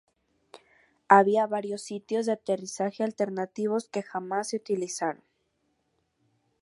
Había 1.09 1.45
varios 1.45 1.83
sitios 1.83 2.25
de 2.25 2.31
aterrizaje 2.31 3.03
alternativos 3.03 3.87
que 3.87 4.01
jamás 4.01 4.49
se 4.49 4.57
utilizaron. 4.57 5.21